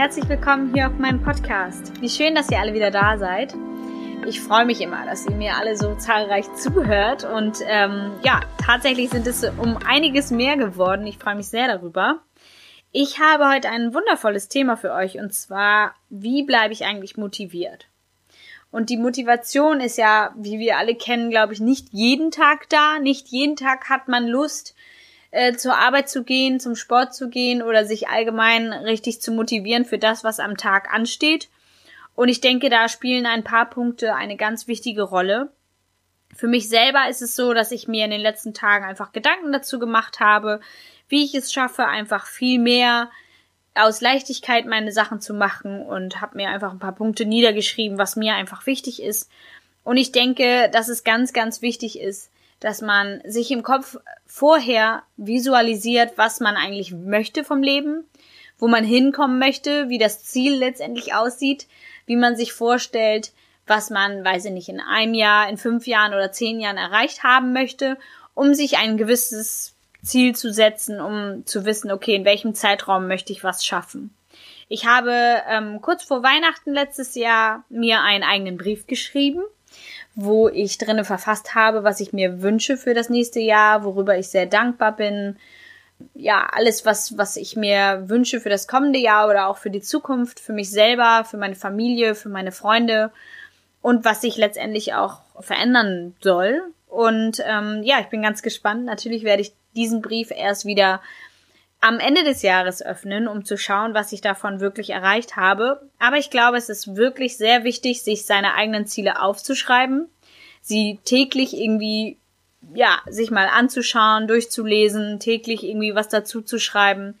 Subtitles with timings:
[0.00, 1.92] herzlich willkommen hier auf meinem Podcast.
[2.00, 3.54] Wie schön, dass ihr alle wieder da seid.
[4.26, 9.10] Ich freue mich immer, dass ihr mir alle so zahlreich zuhört und ähm, ja, tatsächlich
[9.10, 11.06] sind es um einiges mehr geworden.
[11.06, 12.22] Ich freue mich sehr darüber.
[12.92, 17.86] Ich habe heute ein wundervolles Thema für euch und zwar, wie bleibe ich eigentlich motiviert?
[18.70, 23.00] Und die Motivation ist ja, wie wir alle kennen, glaube ich, nicht jeden Tag da.
[23.00, 24.74] Nicht jeden Tag hat man Lust,
[25.30, 29.84] äh, zur Arbeit zu gehen, zum Sport zu gehen oder sich allgemein richtig zu motivieren
[29.84, 31.48] für das, was am Tag ansteht.
[32.14, 35.52] Und ich denke, da spielen ein paar Punkte eine ganz wichtige Rolle.
[36.34, 39.52] Für mich selber ist es so, dass ich mir in den letzten Tagen einfach Gedanken
[39.52, 40.60] dazu gemacht habe,
[41.08, 43.10] wie ich es schaffe, einfach viel mehr
[43.74, 48.16] aus Leichtigkeit meine Sachen zu machen und habe mir einfach ein paar Punkte niedergeschrieben, was
[48.16, 49.30] mir einfach wichtig ist.
[49.84, 52.30] Und ich denke, dass es ganz, ganz wichtig ist,
[52.60, 58.04] dass man sich im Kopf vorher visualisiert, was man eigentlich möchte vom Leben,
[58.58, 61.66] wo man hinkommen möchte, wie das Ziel letztendlich aussieht,
[62.06, 63.32] wie man sich vorstellt,
[63.66, 67.22] was man, weiß ich nicht, in einem Jahr, in fünf Jahren oder zehn Jahren erreicht
[67.22, 67.96] haben möchte,
[68.34, 73.32] um sich ein gewisses Ziel zu setzen, um zu wissen, okay, in welchem Zeitraum möchte
[73.32, 74.14] ich was schaffen.
[74.68, 79.42] Ich habe ähm, kurz vor Weihnachten letztes Jahr mir einen eigenen Brief geschrieben
[80.14, 84.28] wo ich drinnen verfasst habe, was ich mir wünsche für das nächste Jahr, worüber ich
[84.28, 85.36] sehr dankbar bin.
[86.14, 89.82] Ja, alles, was, was ich mir wünsche für das kommende Jahr oder auch für die
[89.82, 93.12] Zukunft, für mich selber, für meine Familie, für meine Freunde
[93.82, 96.62] und was sich letztendlich auch verändern soll.
[96.88, 98.84] Und ähm, ja, ich bin ganz gespannt.
[98.84, 101.00] Natürlich werde ich diesen Brief erst wieder
[101.80, 105.88] am Ende des Jahres öffnen, um zu schauen, was ich davon wirklich erreicht habe.
[105.98, 110.08] Aber ich glaube, es ist wirklich sehr wichtig, sich seine eigenen Ziele aufzuschreiben,
[110.60, 112.18] sie täglich irgendwie,
[112.74, 117.18] ja, sich mal anzuschauen, durchzulesen, täglich irgendwie was dazu zu schreiben.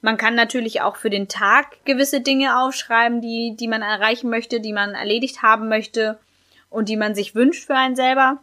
[0.00, 4.60] Man kann natürlich auch für den Tag gewisse Dinge aufschreiben, die, die man erreichen möchte,
[4.60, 6.18] die man erledigt haben möchte
[6.70, 8.38] und die man sich wünscht für einen selber.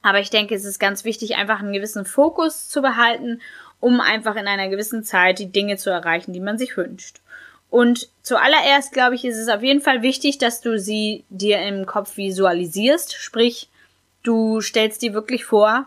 [0.00, 3.42] Aber ich denke, es ist ganz wichtig, einfach einen gewissen Fokus zu behalten
[3.80, 7.20] um einfach in einer gewissen Zeit die Dinge zu erreichen, die man sich wünscht.
[7.70, 11.84] Und zuallererst, glaube ich, ist es auf jeden Fall wichtig, dass du sie dir im
[11.86, 13.68] Kopf visualisierst, sprich,
[14.22, 15.86] du stellst dir wirklich vor,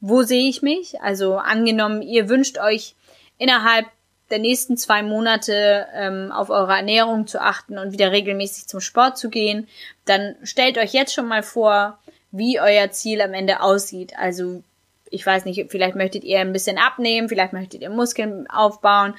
[0.00, 1.00] wo sehe ich mich?
[1.00, 2.94] Also angenommen, ihr wünscht euch
[3.38, 3.86] innerhalb
[4.30, 9.18] der nächsten zwei Monate ähm, auf eure Ernährung zu achten und wieder regelmäßig zum Sport
[9.18, 9.68] zu gehen,
[10.04, 11.98] dann stellt euch jetzt schon mal vor,
[12.32, 14.18] wie euer Ziel am Ende aussieht.
[14.18, 14.62] Also
[15.10, 19.14] ich weiß nicht, vielleicht möchtet ihr ein bisschen abnehmen, vielleicht möchtet ihr Muskeln aufbauen.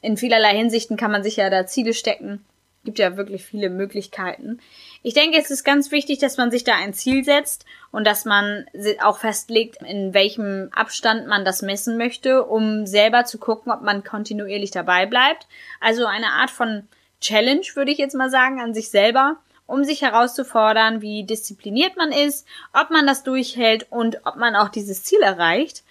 [0.00, 2.44] In vielerlei Hinsichten kann man sich ja da Ziele stecken.
[2.84, 4.58] Gibt ja wirklich viele Möglichkeiten.
[5.04, 8.24] Ich denke, es ist ganz wichtig, dass man sich da ein Ziel setzt und dass
[8.24, 8.66] man
[9.04, 14.02] auch festlegt, in welchem Abstand man das messen möchte, um selber zu gucken, ob man
[14.02, 15.46] kontinuierlich dabei bleibt.
[15.80, 16.88] Also eine Art von
[17.20, 19.36] Challenge, würde ich jetzt mal sagen, an sich selber
[19.72, 24.68] um sich herauszufordern, wie diszipliniert man ist, ob man das durchhält und ob man auch
[24.68, 25.82] dieses Ziel erreicht.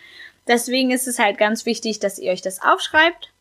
[0.47, 3.31] Deswegen ist es halt ganz wichtig, dass ihr euch das aufschreibt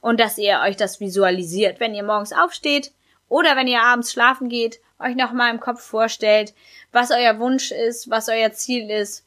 [0.00, 1.80] und dass ihr euch das visualisiert.
[1.80, 2.92] Wenn ihr morgens aufsteht
[3.28, 6.54] oder wenn ihr abends schlafen geht, euch nochmal im Kopf vorstellt,
[6.92, 9.24] was euer Wunsch ist, was euer Ziel ist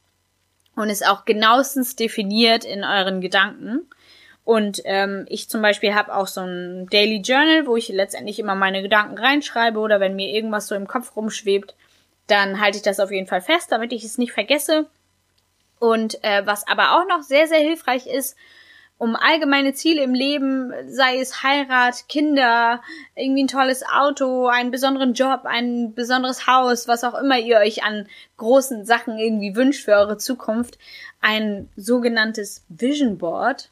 [0.77, 3.89] und es auch genauestens definiert in euren Gedanken.
[4.43, 8.55] Und ähm, ich zum Beispiel habe auch so ein Daily Journal, wo ich letztendlich immer
[8.55, 11.75] meine Gedanken reinschreibe oder wenn mir irgendwas so im Kopf rumschwebt,
[12.27, 14.87] dann halte ich das auf jeden Fall fest, damit ich es nicht vergesse.
[15.79, 18.35] Und äh, was aber auch noch sehr, sehr hilfreich ist,
[18.97, 22.83] um allgemeine Ziele im Leben, sei es Heirat, Kinder,
[23.15, 27.83] irgendwie ein tolles Auto, einen besonderen Job, ein besonderes Haus, was auch immer ihr euch
[27.83, 28.07] an
[28.37, 30.77] großen Sachen irgendwie wünscht für eure Zukunft,
[31.19, 33.71] ein sogenanntes Vision Board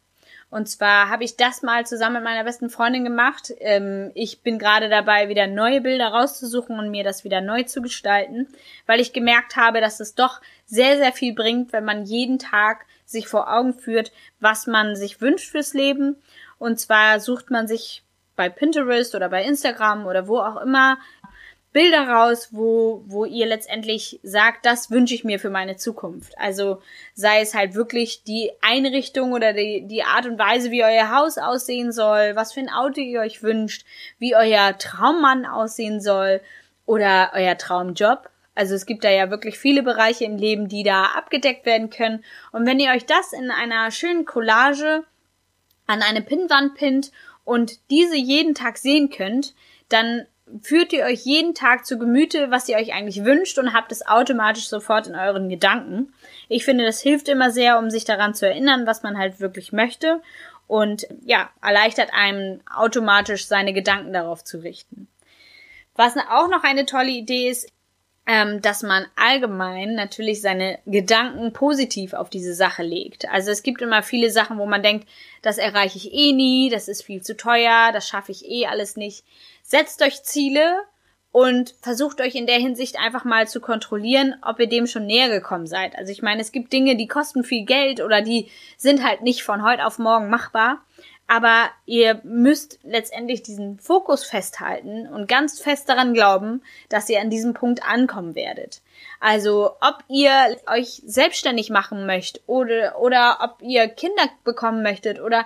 [0.52, 3.54] und zwar habe ich das mal zusammen mit meiner besten Freundin gemacht.
[3.60, 7.82] Ähm, ich bin gerade dabei, wieder neue Bilder rauszusuchen und mir das wieder neu zu
[7.82, 8.48] gestalten,
[8.88, 12.86] weil ich gemerkt habe, dass es doch sehr, sehr viel bringt, wenn man jeden Tag
[13.06, 16.16] sich vor Augen führt, was man sich wünscht fürs Leben.
[16.58, 18.04] Und zwar sucht man sich
[18.36, 20.98] bei Pinterest oder bei Instagram oder wo auch immer
[21.72, 26.34] Bilder raus, wo, wo ihr letztendlich sagt, das wünsche ich mir für meine Zukunft.
[26.40, 26.82] Also
[27.14, 31.38] sei es halt wirklich die Einrichtung oder die, die Art und Weise, wie euer Haus
[31.38, 33.86] aussehen soll, was für ein Auto ihr euch wünscht,
[34.18, 36.42] wie euer Traummann aussehen soll
[36.88, 38.30] oder euer Traumjob.
[38.56, 42.24] Also es gibt da ja wirklich viele Bereiche im Leben, die da abgedeckt werden können.
[42.52, 45.04] Und wenn ihr euch das in einer schönen Collage
[45.86, 47.12] an eine Pinnwand pinnt
[47.46, 49.54] und diese jeden Tag sehen könnt,
[49.88, 50.26] dann
[50.62, 54.06] führt ihr euch jeden Tag zu Gemüte, was ihr euch eigentlich wünscht und habt es
[54.06, 56.14] automatisch sofort in euren Gedanken.
[56.48, 59.72] Ich finde, das hilft immer sehr, um sich daran zu erinnern, was man halt wirklich
[59.72, 60.22] möchte.
[60.68, 65.08] und ja, erleichtert einem automatisch seine Gedanken darauf zu richten.
[65.96, 67.72] Was auch noch eine tolle Idee ist,
[68.30, 73.28] ähm, dass man allgemein natürlich seine Gedanken positiv auf diese Sache legt.
[73.28, 75.10] Also es gibt immer viele Sachen, wo man denkt,
[75.42, 78.98] das erreiche ich eh nie, das ist viel zu teuer, das schaffe ich eh alles
[78.98, 79.26] nicht.
[79.70, 80.80] Setzt euch Ziele
[81.32, 85.30] und versucht euch in der Hinsicht einfach mal zu kontrollieren, ob ihr dem schon näher
[85.30, 85.96] gekommen seid.
[85.96, 89.44] Also ich meine, es gibt Dinge, die kosten viel Geld oder die sind halt nicht
[89.44, 90.84] von heute auf morgen machbar.
[91.28, 97.30] Aber ihr müsst letztendlich diesen Fokus festhalten und ganz fest daran glauben, dass ihr an
[97.30, 98.82] diesem Punkt ankommen werdet.
[99.20, 105.46] Also ob ihr euch selbstständig machen möchtet oder, oder ob ihr Kinder bekommen möchtet oder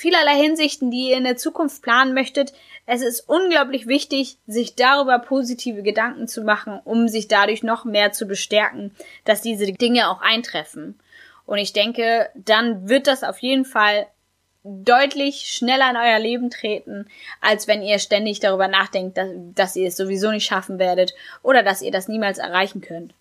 [0.00, 2.54] vielerlei Hinsichten, die ihr in der Zukunft planen möchtet,
[2.86, 8.10] es ist unglaublich wichtig, sich darüber positive Gedanken zu machen, um sich dadurch noch mehr
[8.10, 8.94] zu bestärken,
[9.26, 10.98] dass diese Dinge auch eintreffen.
[11.44, 14.06] Und ich denke, dann wird das auf jeden Fall
[14.64, 17.06] deutlich schneller in euer Leben treten,
[17.42, 21.62] als wenn ihr ständig darüber nachdenkt, dass, dass, ihr es sowieso nicht schaffen werdet oder
[21.62, 23.12] dass ihr das niemals erreichen könnt.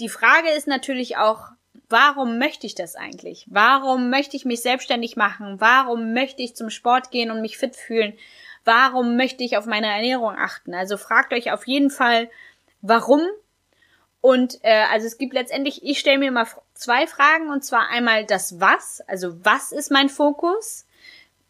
[0.00, 1.48] Die Frage ist natürlich auch,
[1.92, 3.46] warum möchte ich das eigentlich?
[3.48, 5.60] Warum möchte ich mich selbstständig machen?
[5.60, 8.14] Warum möchte ich zum Sport gehen und mich fit fühlen?
[8.64, 10.74] Warum möchte ich auf meine Ernährung achten?
[10.74, 12.30] Also fragt euch auf jeden Fall,
[12.80, 13.20] warum
[14.20, 18.24] und äh, also es gibt letztendlich, ich stelle mir mal zwei Fragen und zwar einmal
[18.24, 20.86] das Was, also was ist mein Fokus?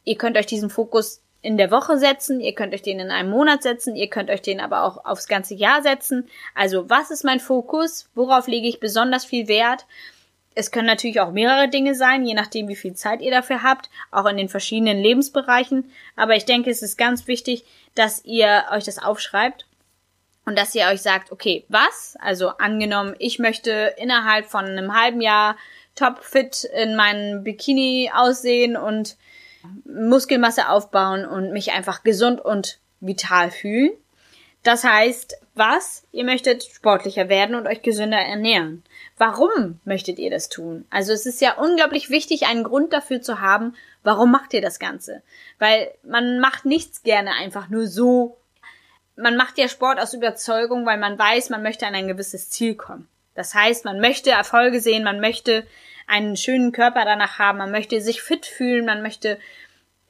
[0.05, 3.29] Ihr könnt euch diesen Fokus in der Woche setzen, ihr könnt euch den in einem
[3.29, 6.29] Monat setzen, ihr könnt euch den aber auch aufs ganze Jahr setzen.
[6.55, 8.09] Also was ist mein Fokus?
[8.15, 9.85] Worauf lege ich besonders viel Wert?
[10.55, 13.91] Es können natürlich auch mehrere Dinge sein, je nachdem, wie viel Zeit ihr dafür habt,
[14.11, 15.91] auch in den verschiedenen Lebensbereichen.
[16.17, 17.65] Aber ich denke, es ist ganz wichtig,
[17.95, 19.67] dass ihr euch das aufschreibt
[20.45, 22.17] und dass ihr euch sagt, okay, was?
[22.21, 25.57] Also angenommen, ich möchte innerhalb von einem halben Jahr
[25.95, 29.17] topfit in meinem Bikini aussehen und
[29.85, 33.93] Muskelmasse aufbauen und mich einfach gesund und vital fühlen.
[34.63, 36.07] Das heißt, was?
[36.13, 38.85] Ihr möchtet sportlicher werden und euch gesünder ernähren.
[39.19, 40.87] Warum möchtet ihr das tun?
[40.89, 44.79] Also es ist ja unglaublich wichtig, einen Grund dafür zu haben, warum macht ihr das
[44.79, 45.23] Ganze?
[45.59, 48.39] Weil man macht nichts gerne einfach nur so,
[49.17, 52.75] man macht ja Sport aus Überzeugung, weil man weiß, man möchte an ein gewisses Ziel
[52.75, 53.09] kommen.
[53.35, 55.67] Das heißt, man möchte Erfolge sehen, man möchte
[56.07, 59.39] einen schönen Körper danach haben, man möchte sich fit fühlen, man möchte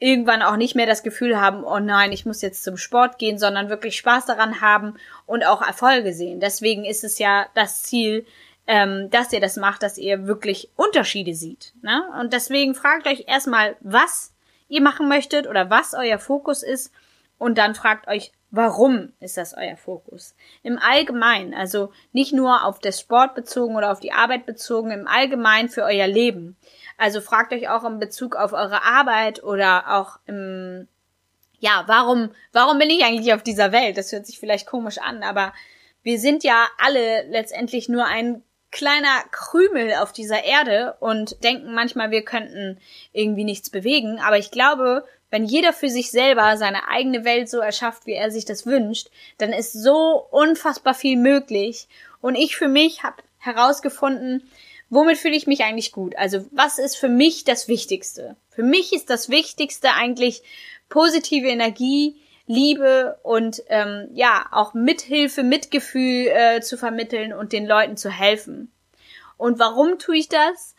[0.03, 3.39] irgendwann auch nicht mehr das Gefühl haben, oh nein, ich muss jetzt zum Sport gehen,
[3.39, 4.95] sondern wirklich Spaß daran haben
[5.25, 6.41] und auch Erfolge sehen.
[6.41, 8.25] Deswegen ist es ja das Ziel,
[8.67, 11.71] ähm, dass ihr das macht, dass ihr wirklich Unterschiede sieht.
[11.81, 12.03] Ne?
[12.19, 14.33] Und deswegen fragt euch erstmal, was
[14.67, 16.91] ihr machen möchtet oder was euer Fokus ist
[17.37, 20.35] und dann fragt euch, warum ist das euer Fokus?
[20.61, 25.07] Im Allgemeinen, also nicht nur auf das Sport bezogen oder auf die Arbeit bezogen, im
[25.07, 26.55] Allgemeinen für euer Leben.
[26.99, 30.87] Also fragt euch auch in Bezug auf eure Arbeit oder auch im,
[31.57, 33.97] ja, warum, warum bin ich eigentlich auf dieser Welt?
[33.97, 35.51] Das hört sich vielleicht komisch an, aber
[36.03, 42.11] wir sind ja alle letztendlich nur ein kleiner Krümel auf dieser Erde und denken manchmal,
[42.11, 42.79] wir könnten
[43.13, 44.19] irgendwie nichts bewegen.
[44.19, 48.29] Aber ich glaube, wenn jeder für sich selber seine eigene Welt so erschafft, wie er
[48.29, 49.07] sich das wünscht,
[49.39, 51.87] dann ist so unfassbar viel möglich.
[52.21, 54.47] Und ich für mich habe herausgefunden,
[54.91, 56.15] womit fühle ich mich eigentlich gut?
[56.17, 58.35] Also was ist für mich das Wichtigste?
[58.51, 60.43] Für mich ist das Wichtigste eigentlich
[60.87, 67.97] positive Energie, Liebe und ähm, ja auch Mithilfe, Mitgefühl äh, zu vermitteln und den Leuten
[67.97, 68.71] zu helfen.
[69.37, 70.72] Und warum tue ich das?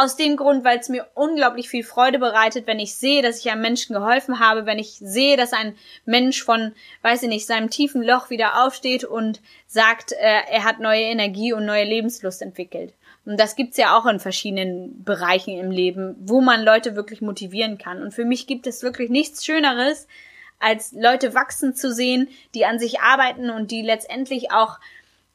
[0.00, 3.50] Aus dem Grund, weil es mir unglaublich viel Freude bereitet, wenn ich sehe, dass ich
[3.50, 5.74] einem Menschen geholfen habe, wenn ich sehe, dass ein
[6.04, 10.78] Mensch von, weiß ich nicht, seinem tiefen Loch wieder aufsteht und sagt, äh, er hat
[10.78, 12.94] neue Energie und neue Lebenslust entwickelt.
[13.24, 17.76] Und das gibt's ja auch in verschiedenen Bereichen im Leben, wo man Leute wirklich motivieren
[17.76, 18.00] kann.
[18.00, 20.06] Und für mich gibt es wirklich nichts Schöneres,
[20.60, 24.78] als Leute wachsen zu sehen, die an sich arbeiten und die letztendlich auch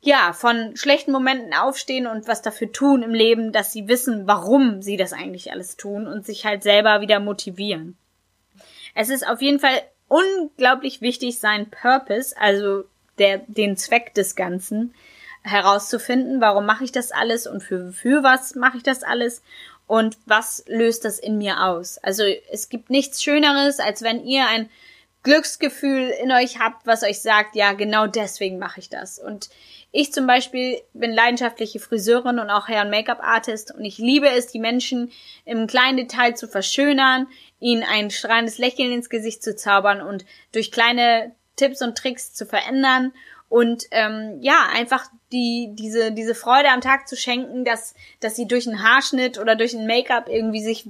[0.06, 4.82] ja, von schlechten Momenten aufstehen und was dafür tun im Leben, dass sie wissen, warum
[4.82, 7.98] sie das eigentlich alles tun und sich halt selber wieder motivieren.
[8.96, 12.84] Es ist auf jeden Fall unglaublich wichtig, seinen Purpose, also
[13.18, 14.94] der, den Zweck des Ganzen,
[15.42, 16.42] herauszufinden.
[16.42, 19.42] Warum mache ich das alles und für, für was mache ich das alles
[19.88, 21.98] und was löst das in mir aus?
[21.98, 24.70] Also es gibt nichts Schöneres, als wenn ihr ein
[25.24, 29.20] Glücksgefühl in euch habt, was euch sagt, ja, genau deswegen mache ich das.
[29.20, 29.50] Und
[29.92, 34.48] ich zum Beispiel bin leidenschaftliche Friseurin und auch Hair- und Make-up-Artist und ich liebe es,
[34.48, 35.12] die Menschen
[35.46, 37.28] im kleinen Detail zu verschönern,
[37.60, 42.46] ihnen ein strahlendes Lächeln ins Gesicht zu zaubern und durch kleine Tipps und Tricks zu
[42.46, 43.14] verändern
[43.48, 48.48] und ähm, ja einfach die diese diese Freude am Tag zu schenken, dass dass sie
[48.48, 50.88] durch einen Haarschnitt oder durch ein Make-up irgendwie sich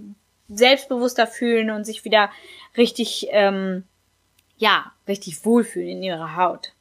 [0.49, 2.29] selbstbewusster fühlen und sich wieder
[2.77, 3.83] richtig, ähm,
[4.63, 6.71] ja, richtig wohlfühlen in ihrer Haut.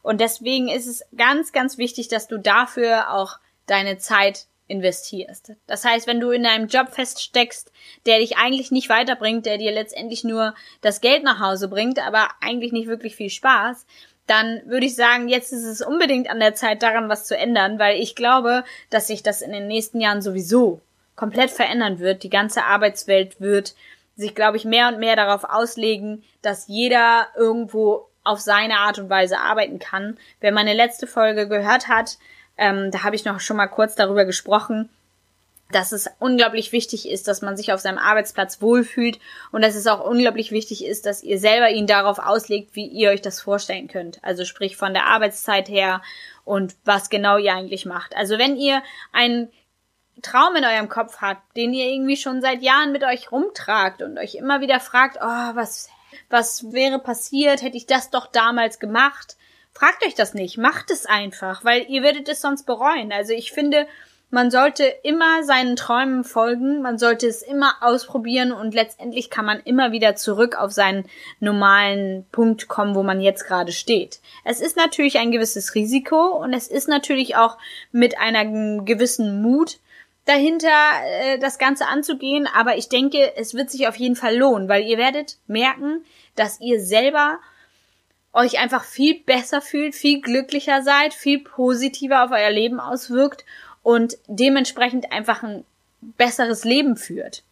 [0.00, 5.52] Und deswegen ist es ganz, ganz wichtig, dass du dafür auch deine Zeit investierst.
[5.66, 7.72] Das heißt, wenn du in einem Job feststeckst,
[8.06, 12.28] der dich eigentlich nicht weiterbringt, der dir letztendlich nur das Geld nach Hause bringt, aber
[12.40, 13.86] eigentlich nicht wirklich viel Spaß,
[14.28, 17.80] dann würde ich sagen, jetzt ist es unbedingt an der Zeit, daran was zu ändern,
[17.80, 20.80] weil ich glaube, dass sich das in den nächsten Jahren sowieso
[21.16, 22.22] komplett verändern wird.
[22.22, 23.74] Die ganze Arbeitswelt wird
[24.16, 29.10] sich, glaube ich, mehr und mehr darauf auslegen, dass jeder irgendwo auf seine Art und
[29.10, 30.16] Weise arbeiten kann.
[30.40, 32.18] Wer meine letzte Folge gehört hat,
[32.56, 34.88] ähm, da habe ich noch schon mal kurz darüber gesprochen,
[35.72, 39.18] dass es unglaublich wichtig ist, dass man sich auf seinem Arbeitsplatz wohlfühlt
[39.50, 43.10] und dass es auch unglaublich wichtig ist, dass ihr selber ihn darauf auslegt, wie ihr
[43.10, 44.22] euch das vorstellen könnt.
[44.22, 46.02] Also sprich von der Arbeitszeit her
[46.44, 48.14] und was genau ihr eigentlich macht.
[48.14, 49.50] Also wenn ihr einen
[50.20, 54.18] Traum in eurem Kopf habt, den ihr irgendwie schon seit Jahren mit euch rumtragt und
[54.18, 55.88] euch immer wieder fragt, oh, was,
[56.28, 59.36] was wäre passiert, hätte ich das doch damals gemacht,
[59.74, 63.10] Fragt euch das nicht, macht es einfach, weil ihr werdet es sonst bereuen.
[63.10, 63.86] Also ich finde,
[64.30, 69.60] man sollte immer seinen Träumen folgen, man sollte es immer ausprobieren und letztendlich kann man
[69.60, 71.06] immer wieder zurück auf seinen
[71.40, 74.20] normalen Punkt kommen, wo man jetzt gerade steht.
[74.44, 77.58] Es ist natürlich ein gewisses Risiko und es ist natürlich auch
[77.92, 78.44] mit einer
[78.84, 79.78] gewissen Mut
[80.24, 84.68] dahinter, äh, das Ganze anzugehen, aber ich denke, es wird sich auf jeden Fall lohnen,
[84.68, 86.04] weil ihr werdet merken,
[86.36, 87.38] dass ihr selber
[88.32, 93.44] euch einfach viel besser fühlt, viel glücklicher seid, viel positiver auf euer Leben auswirkt
[93.82, 95.64] und dementsprechend einfach ein
[96.00, 97.42] besseres Leben führt.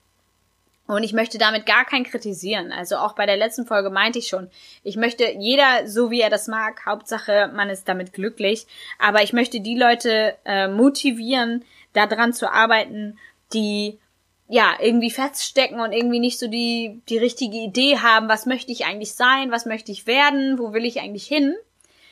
[0.90, 2.73] Und ich möchte damit gar kein kritisieren.
[2.73, 4.50] Also auch bei der letzten Folge meinte ich schon,
[4.82, 6.85] ich möchte jeder so wie er das mag.
[6.85, 8.66] Hauptsache, man ist damit glücklich.
[8.99, 13.18] Aber ich möchte die Leute äh, motivieren, daran zu arbeiten,
[13.52, 14.00] die
[14.49, 18.85] ja, irgendwie feststecken und irgendwie nicht so die, die richtige Idee haben, was möchte ich
[18.85, 21.54] eigentlich sein, was möchte ich werden, wo will ich eigentlich hin.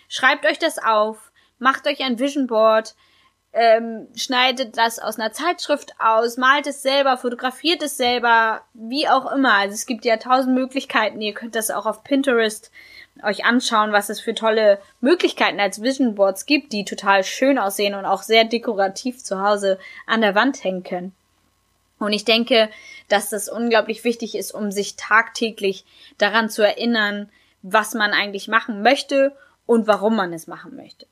[0.08, 2.94] Schreibt euch das auf, macht euch ein Vision Board,
[3.52, 9.30] ähm, schneidet das aus einer Zeitschrift aus, malt es selber, fotografiert es selber, wie auch
[9.32, 9.54] immer.
[9.54, 11.20] Also es gibt ja tausend Möglichkeiten.
[11.20, 12.70] Ihr könnt das auch auf Pinterest
[13.22, 17.94] euch anschauen, was es für tolle Möglichkeiten als Vision Boards gibt, die total schön aussehen
[17.94, 21.12] und auch sehr dekorativ zu Hause an der Wand hängen können.
[21.98, 22.68] Und ich denke,
[23.08, 25.84] dass das unglaublich wichtig ist, um sich tagtäglich
[26.16, 27.28] daran zu erinnern,
[27.62, 29.36] was man eigentlich machen möchte
[29.66, 31.06] und warum man es machen möchte.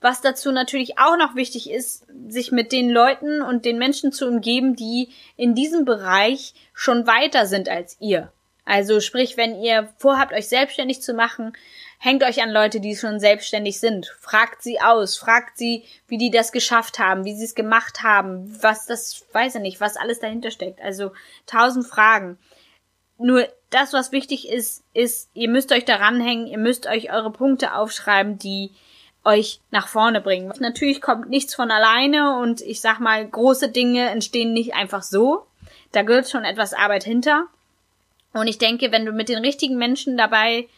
[0.00, 4.28] Was dazu natürlich auch noch wichtig ist, sich mit den Leuten und den Menschen zu
[4.28, 8.32] umgeben, die in diesem Bereich schon weiter sind als ihr.
[8.64, 11.52] Also sprich, wenn ihr vorhabt, euch selbstständig zu machen,
[12.00, 14.06] Hängt euch an Leute, die schon selbstständig sind.
[14.20, 18.56] Fragt sie aus, fragt sie, wie die das geschafft haben, wie sie es gemacht haben,
[18.62, 20.80] was das, weiß ich nicht, was alles dahinter steckt.
[20.80, 21.10] Also
[21.46, 22.38] tausend Fragen.
[23.18, 27.32] Nur das, was wichtig ist, ist, ihr müsst euch daran hängen, ihr müsst euch eure
[27.32, 28.70] Punkte aufschreiben, die
[29.28, 30.52] euch nach vorne bringen.
[30.58, 35.46] Natürlich kommt nichts von alleine und ich sag mal, große Dinge entstehen nicht einfach so.
[35.92, 37.46] Da gehört schon etwas Arbeit hinter.
[38.32, 40.68] Und ich denke, wenn du mit den richtigen Menschen dabei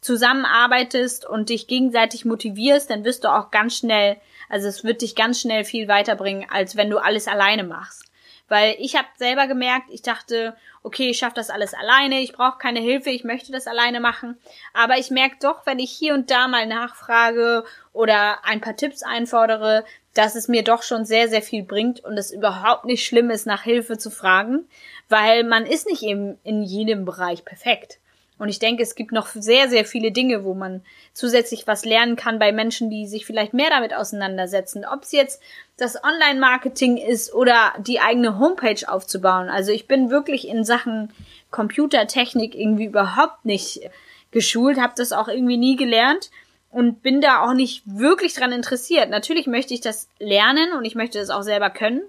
[0.00, 4.16] zusammenarbeitest und dich gegenseitig motivierst, dann wirst du auch ganz schnell,
[4.48, 8.09] also es wird dich ganz schnell viel weiterbringen, als wenn du alles alleine machst.
[8.50, 12.58] Weil ich habe selber gemerkt, ich dachte, okay, ich schaffe das alles alleine, ich brauche
[12.58, 14.38] keine Hilfe, ich möchte das alleine machen.
[14.74, 19.04] Aber ich merke doch, wenn ich hier und da mal nachfrage oder ein paar Tipps
[19.04, 23.30] einfordere, dass es mir doch schon sehr, sehr viel bringt und es überhaupt nicht schlimm
[23.30, 24.68] ist, nach Hilfe zu fragen,
[25.08, 27.99] weil man ist nicht eben in jedem Bereich perfekt.
[28.40, 30.82] Und ich denke, es gibt noch sehr, sehr viele Dinge, wo man
[31.12, 34.86] zusätzlich was lernen kann bei Menschen, die sich vielleicht mehr damit auseinandersetzen.
[34.90, 35.42] Ob es jetzt
[35.76, 39.50] das Online-Marketing ist oder die eigene Homepage aufzubauen.
[39.50, 41.12] Also ich bin wirklich in Sachen
[41.50, 43.82] Computertechnik irgendwie überhaupt nicht
[44.30, 46.30] geschult, habe das auch irgendwie nie gelernt
[46.70, 49.10] und bin da auch nicht wirklich dran interessiert.
[49.10, 52.00] Natürlich möchte ich das lernen und ich möchte das auch selber können.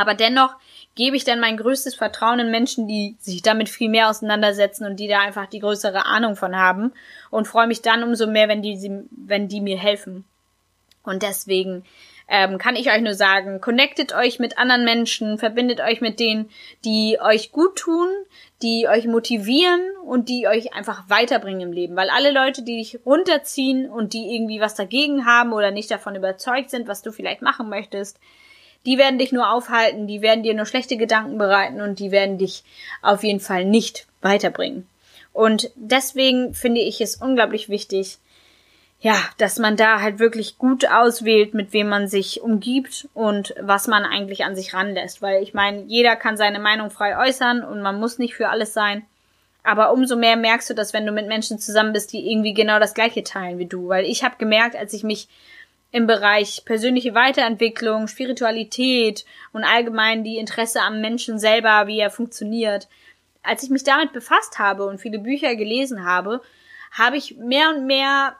[0.00, 0.56] Aber dennoch
[0.94, 4.96] gebe ich dann mein größtes Vertrauen in Menschen, die sich damit viel mehr auseinandersetzen und
[4.96, 6.92] die da einfach die größere Ahnung von haben
[7.30, 8.78] und freue mich dann umso mehr, wenn die,
[9.10, 10.24] wenn die mir helfen.
[11.02, 11.84] Und deswegen
[12.28, 16.48] ähm, kann ich euch nur sagen, connectet euch mit anderen Menschen, verbindet euch mit denen,
[16.84, 18.08] die euch gut tun,
[18.62, 21.96] die euch motivieren und die euch einfach weiterbringen im Leben.
[21.96, 26.14] Weil alle Leute, die dich runterziehen und die irgendwie was dagegen haben oder nicht davon
[26.14, 28.20] überzeugt sind, was du vielleicht machen möchtest,
[28.86, 32.38] die werden dich nur aufhalten, die werden dir nur schlechte Gedanken bereiten und die werden
[32.38, 32.64] dich
[33.02, 34.86] auf jeden Fall nicht weiterbringen.
[35.32, 38.18] Und deswegen finde ich es unglaublich wichtig,
[39.02, 43.86] ja, dass man da halt wirklich gut auswählt, mit wem man sich umgibt und was
[43.86, 45.22] man eigentlich an sich ranlässt.
[45.22, 48.74] Weil ich meine, jeder kann seine Meinung frei äußern und man muss nicht für alles
[48.74, 49.06] sein.
[49.62, 52.78] Aber umso mehr merkst du das, wenn du mit Menschen zusammen bist, die irgendwie genau
[52.78, 53.88] das gleiche teilen wie du.
[53.88, 55.28] Weil ich habe gemerkt, als ich mich
[55.92, 62.88] im Bereich persönliche Weiterentwicklung, Spiritualität und allgemein die Interesse am Menschen selber, wie er funktioniert,
[63.42, 66.42] als ich mich damit befasst habe und viele Bücher gelesen habe,
[66.92, 68.36] habe ich mehr und mehr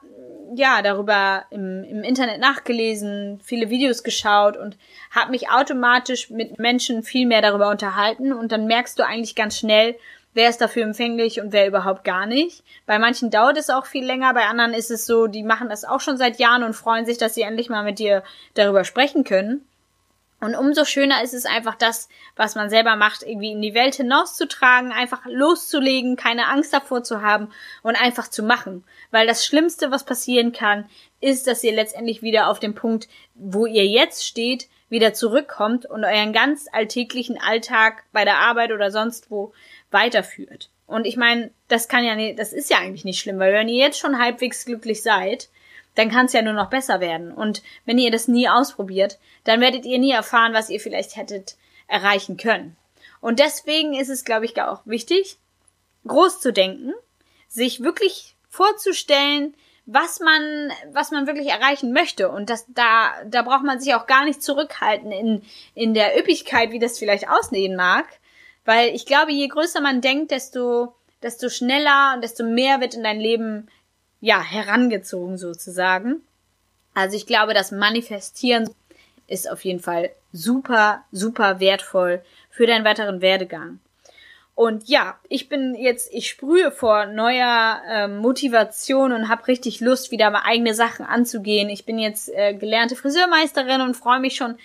[0.55, 4.77] ja darüber im, im Internet nachgelesen, viele Videos geschaut und
[5.09, 8.33] habe mich automatisch mit Menschen viel mehr darüber unterhalten.
[8.33, 9.95] Und dann merkst du eigentlich ganz schnell,
[10.33, 12.63] wer ist dafür empfänglich und wer überhaupt gar nicht.
[12.85, 15.85] Bei manchen dauert es auch viel länger, bei anderen ist es so, die machen das
[15.85, 18.23] auch schon seit Jahren und freuen sich, dass sie endlich mal mit dir
[18.53, 19.65] darüber sprechen können.
[20.41, 23.93] Und umso schöner ist es einfach das, was man selber macht, irgendwie in die Welt
[23.93, 27.49] hinauszutragen, einfach loszulegen, keine Angst davor zu haben
[27.83, 28.83] und einfach zu machen.
[29.11, 33.67] Weil das Schlimmste, was passieren kann, ist, dass ihr letztendlich wieder auf dem Punkt, wo
[33.67, 39.29] ihr jetzt steht, wieder zurückkommt und euren ganz alltäglichen Alltag bei der Arbeit oder sonst
[39.29, 39.53] wo
[39.91, 40.69] weiterführt.
[40.87, 43.69] Und ich meine, das kann ja nicht, das ist ja eigentlich nicht schlimm, weil wenn
[43.69, 45.49] ihr jetzt schon halbwegs glücklich seid,
[45.95, 47.31] dann kann es ja nur noch besser werden.
[47.31, 51.55] Und wenn ihr das nie ausprobiert, dann werdet ihr nie erfahren, was ihr vielleicht hättet
[51.87, 52.77] erreichen können.
[53.19, 55.37] Und deswegen ist es, glaube ich, auch wichtig,
[56.07, 56.93] groß zu denken,
[57.47, 59.53] sich wirklich vorzustellen,
[59.85, 62.29] was man, was man wirklich erreichen möchte.
[62.29, 65.41] Und das, da, da braucht man sich auch gar nicht zurückhalten in,
[65.73, 68.05] in der Üppigkeit, wie das vielleicht aussehen mag,
[68.65, 73.03] weil ich glaube, je größer man denkt, desto, desto schneller und desto mehr wird in
[73.03, 73.67] dein Leben,
[74.19, 76.21] ja, herangezogen sozusagen.
[76.93, 78.69] Also ich glaube, das Manifestieren
[79.27, 83.79] ist auf jeden Fall super, super wertvoll für deinen weiteren Werdegang.
[84.53, 90.11] Und ja, ich bin jetzt, ich sprühe vor neuer äh, Motivation und habe richtig Lust,
[90.11, 91.69] wieder mal eigene Sachen anzugehen.
[91.69, 94.55] Ich bin jetzt äh, gelernte Friseurmeisterin und freue mich schon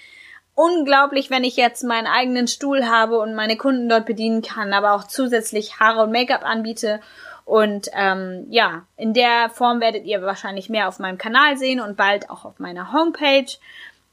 [0.57, 4.95] unglaublich, wenn ich jetzt meinen eigenen Stuhl habe und meine Kunden dort bedienen kann, aber
[4.95, 7.01] auch zusätzlich Haare und Make-up anbiete.
[7.45, 11.97] Und ähm, ja, in der Form werdet ihr wahrscheinlich mehr auf meinem Kanal sehen und
[11.97, 13.53] bald auch auf meiner Homepage.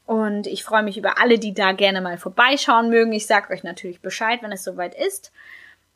[0.06, 3.12] Und ich freue mich über alle, die da gerne mal vorbeischauen mögen.
[3.12, 5.32] Ich sage euch natürlich Bescheid, wenn es soweit ist.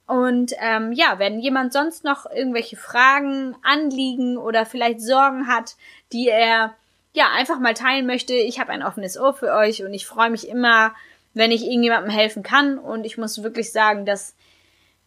[0.07, 5.77] Und ähm, ja, wenn jemand sonst noch irgendwelche Fragen, Anliegen oder vielleicht Sorgen hat,
[6.13, 6.75] die er
[7.19, 8.33] ja, einfach mal teilen möchte.
[8.33, 10.95] Ich habe ein offenes Ohr für euch und ich freue mich immer,
[11.35, 12.79] wenn ich irgendjemandem helfen kann.
[12.79, 14.37] Und ich muss wirklich sagen, das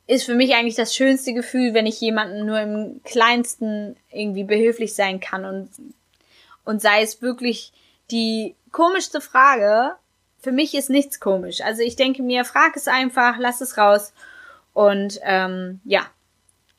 [0.08, 4.94] ist für mich eigentlich das schönste Gefühl, wenn ich jemandem nur im kleinsten irgendwie behilflich
[4.94, 5.70] sein kann und,
[6.66, 7.72] und sei es wirklich
[8.12, 9.96] die komischste Frage.
[10.42, 11.62] Für mich ist nichts komisch.
[11.62, 14.12] Also ich denke mir, frag es einfach, lass es raus.
[14.74, 16.06] Und ähm, ja,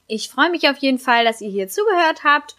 [0.09, 2.55] ich freue mich auf jeden Fall, dass ihr hier zugehört habt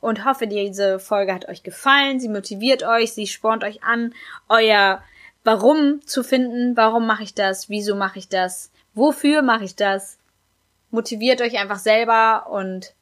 [0.00, 2.20] und hoffe, diese Folge hat euch gefallen.
[2.20, 4.14] Sie motiviert euch, sie spornt euch an,
[4.48, 5.02] euer
[5.44, 6.76] Warum zu finden.
[6.76, 7.68] Warum mache ich das?
[7.68, 8.70] Wieso mache ich das?
[8.94, 10.18] Wofür mache ich das?
[10.90, 12.94] Motiviert euch einfach selber und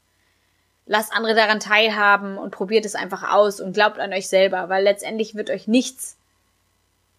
[0.87, 4.85] lasst andere daran teilhaben und probiert es einfach aus und glaubt an euch selber, weil
[4.85, 6.17] letztendlich wird euch nichts,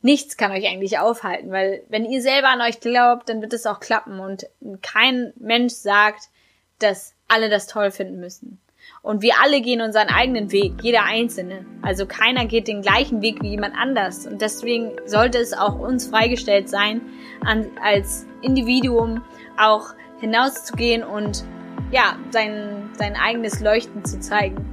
[0.02, 3.66] nichts kann euch eigentlich aufhalten, weil wenn ihr selber an euch glaubt, dann wird es
[3.66, 4.48] auch klappen und
[4.82, 6.30] kein Mensch sagt,
[6.80, 8.62] dass alle das toll finden müssen.
[9.02, 11.66] Und wir alle gehen unseren eigenen Weg, jeder Einzelne.
[11.82, 14.28] Also keiner geht den gleichen Weg wie jemand anders.
[14.28, 17.02] Und deswegen sollte es auch uns freigestellt sein,
[17.46, 19.22] an, als Individuum
[19.58, 21.44] auch hinauszugehen und
[21.92, 24.66] ja, sein, sein eigenes Leuchten zu zeigen.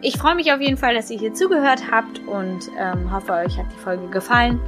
[0.00, 3.56] Ich freue mich auf jeden Fall, dass ihr hier zugehört habt und ähm, hoffe, euch
[3.56, 4.60] hat die Folge gefallen.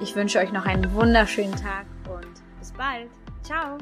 [0.00, 2.28] Ich wünsche euch noch einen wunderschönen Tag und
[2.60, 3.08] bis bald.
[3.42, 3.78] Ciao.